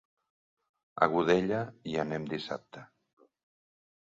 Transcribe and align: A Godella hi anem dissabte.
A 1.05 1.07
Godella 1.15 1.59
hi 1.91 1.95
anem 2.05 2.27
dissabte. 2.33 2.87